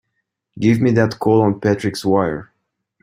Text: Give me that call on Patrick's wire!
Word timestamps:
Give 0.59 0.81
me 0.81 0.89
that 0.93 1.19
call 1.19 1.43
on 1.43 1.59
Patrick's 1.59 2.03
wire! 2.03 2.49